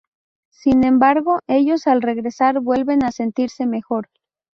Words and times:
Sin 0.49 0.83
embargo, 0.83 1.41
ellos 1.45 1.85
al 1.85 2.01
regresar 2.01 2.59
vuelven 2.59 3.03
a 3.05 3.11
sentirse 3.11 3.67
mejor. 3.67 4.09